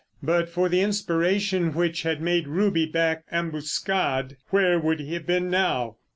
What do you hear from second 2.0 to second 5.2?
had made Ruby back Ambuscade where would he